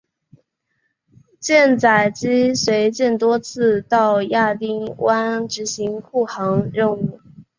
[1.39, 7.21] 舰载机随舰多次到亚丁湾执行护航任务。